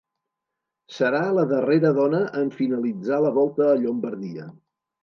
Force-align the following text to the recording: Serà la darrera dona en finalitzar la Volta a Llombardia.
Serà 0.99 1.19
la 1.39 1.43
darrera 1.53 1.93
dona 1.99 2.23
en 2.41 2.51
finalitzar 2.59 3.25
la 3.29 3.35
Volta 3.41 3.71
a 3.73 3.79
Llombardia. 3.85 4.53